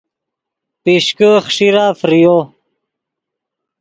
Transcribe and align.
پیشکے 0.83 1.31
خݰیرا 1.45 1.85
فریو 1.99 2.37